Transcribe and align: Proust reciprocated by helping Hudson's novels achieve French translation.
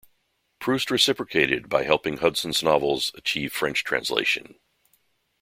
Proust 0.57 0.89
reciprocated 0.89 1.69
by 1.69 1.83
helping 1.83 2.17
Hudson's 2.17 2.63
novels 2.63 3.11
achieve 3.13 3.53
French 3.53 3.83
translation. 3.83 4.55